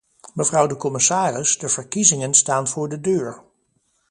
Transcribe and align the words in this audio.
Mevrouw 0.35 0.67
de 0.67 0.75
commissaris, 0.75 1.57
de 1.57 1.69
verkiezingen 1.69 2.33
staan 2.33 2.67
voor 2.67 2.89
de 2.89 3.01
deur. 3.01 3.43